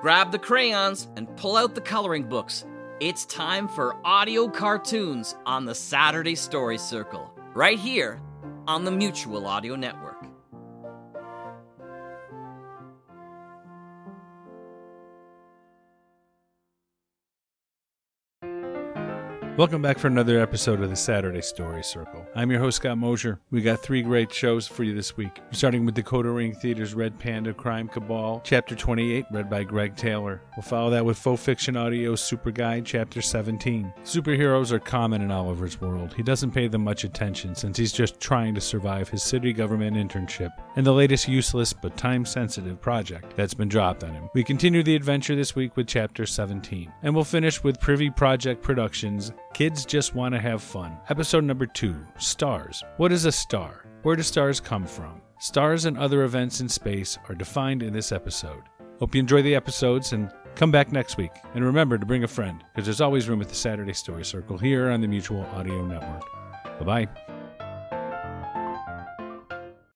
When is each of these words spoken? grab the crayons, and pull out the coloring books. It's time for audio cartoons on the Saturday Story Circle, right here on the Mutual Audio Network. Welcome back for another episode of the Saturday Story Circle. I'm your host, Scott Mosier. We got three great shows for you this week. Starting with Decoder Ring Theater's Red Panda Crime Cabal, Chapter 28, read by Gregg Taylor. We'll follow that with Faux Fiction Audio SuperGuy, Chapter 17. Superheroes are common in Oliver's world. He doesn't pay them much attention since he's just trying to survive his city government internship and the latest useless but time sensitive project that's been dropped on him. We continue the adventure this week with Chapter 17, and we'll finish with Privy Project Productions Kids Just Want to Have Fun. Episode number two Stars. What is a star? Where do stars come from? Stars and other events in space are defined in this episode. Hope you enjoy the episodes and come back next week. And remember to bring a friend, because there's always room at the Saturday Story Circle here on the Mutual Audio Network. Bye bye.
grab 0.00 0.30
the 0.30 0.38
crayons, 0.38 1.08
and 1.16 1.34
pull 1.36 1.56
out 1.56 1.74
the 1.74 1.80
coloring 1.80 2.28
books. 2.28 2.64
It's 3.00 3.26
time 3.26 3.68
for 3.68 3.96
audio 4.04 4.48
cartoons 4.48 5.36
on 5.44 5.64
the 5.64 5.74
Saturday 5.74 6.36
Story 6.36 6.78
Circle, 6.78 7.32
right 7.54 7.78
here 7.78 8.20
on 8.66 8.84
the 8.84 8.90
Mutual 8.92 9.46
Audio 9.46 9.74
Network. 9.74 10.27
Welcome 19.58 19.82
back 19.82 19.98
for 19.98 20.06
another 20.06 20.38
episode 20.38 20.80
of 20.82 20.88
the 20.88 20.94
Saturday 20.94 21.42
Story 21.42 21.82
Circle. 21.82 22.24
I'm 22.36 22.48
your 22.48 22.60
host, 22.60 22.76
Scott 22.76 22.96
Mosier. 22.96 23.40
We 23.50 23.60
got 23.60 23.82
three 23.82 24.02
great 24.02 24.32
shows 24.32 24.68
for 24.68 24.84
you 24.84 24.94
this 24.94 25.16
week. 25.16 25.40
Starting 25.50 25.84
with 25.84 25.96
Decoder 25.96 26.32
Ring 26.32 26.54
Theater's 26.54 26.94
Red 26.94 27.18
Panda 27.18 27.52
Crime 27.52 27.88
Cabal, 27.88 28.40
Chapter 28.44 28.76
28, 28.76 29.26
read 29.32 29.50
by 29.50 29.64
Gregg 29.64 29.96
Taylor. 29.96 30.42
We'll 30.56 30.62
follow 30.62 30.90
that 30.90 31.04
with 31.04 31.18
Faux 31.18 31.42
Fiction 31.42 31.76
Audio 31.76 32.14
SuperGuy, 32.14 32.84
Chapter 32.84 33.20
17. 33.20 33.92
Superheroes 34.04 34.70
are 34.70 34.78
common 34.78 35.22
in 35.22 35.32
Oliver's 35.32 35.80
world. 35.80 36.14
He 36.14 36.22
doesn't 36.22 36.52
pay 36.52 36.68
them 36.68 36.84
much 36.84 37.02
attention 37.02 37.56
since 37.56 37.76
he's 37.76 37.92
just 37.92 38.20
trying 38.20 38.54
to 38.54 38.60
survive 38.60 39.08
his 39.08 39.24
city 39.24 39.52
government 39.52 39.96
internship 39.96 40.50
and 40.76 40.86
the 40.86 40.92
latest 40.92 41.26
useless 41.26 41.72
but 41.72 41.96
time 41.96 42.24
sensitive 42.24 42.80
project 42.80 43.34
that's 43.34 43.54
been 43.54 43.68
dropped 43.68 44.04
on 44.04 44.12
him. 44.12 44.30
We 44.34 44.44
continue 44.44 44.84
the 44.84 44.94
adventure 44.94 45.34
this 45.34 45.56
week 45.56 45.76
with 45.76 45.88
Chapter 45.88 46.26
17, 46.26 46.92
and 47.02 47.12
we'll 47.12 47.24
finish 47.24 47.64
with 47.64 47.80
Privy 47.80 48.08
Project 48.08 48.62
Productions 48.62 49.32
Kids 49.54 49.84
Just 49.84 50.14
Want 50.14 50.34
to 50.34 50.40
Have 50.40 50.62
Fun. 50.62 50.96
Episode 51.08 51.44
number 51.44 51.66
two 51.66 51.96
Stars. 52.18 52.82
What 52.96 53.12
is 53.12 53.24
a 53.24 53.32
star? 53.32 53.86
Where 54.02 54.14
do 54.14 54.22
stars 54.22 54.60
come 54.60 54.86
from? 54.86 55.20
Stars 55.40 55.84
and 55.84 55.98
other 55.98 56.22
events 56.24 56.60
in 56.60 56.68
space 56.68 57.18
are 57.28 57.34
defined 57.34 57.82
in 57.82 57.92
this 57.92 58.12
episode. 58.12 58.62
Hope 59.00 59.14
you 59.14 59.20
enjoy 59.20 59.42
the 59.42 59.54
episodes 59.54 60.12
and 60.12 60.30
come 60.54 60.70
back 60.70 60.92
next 60.92 61.16
week. 61.16 61.32
And 61.54 61.64
remember 61.64 61.98
to 61.98 62.06
bring 62.06 62.24
a 62.24 62.28
friend, 62.28 62.62
because 62.72 62.86
there's 62.86 63.00
always 63.00 63.28
room 63.28 63.40
at 63.40 63.48
the 63.48 63.54
Saturday 63.54 63.94
Story 63.94 64.24
Circle 64.24 64.58
here 64.58 64.90
on 64.90 65.00
the 65.00 65.08
Mutual 65.08 65.42
Audio 65.54 65.84
Network. 65.84 66.24
Bye 66.78 67.06
bye. 67.06 67.37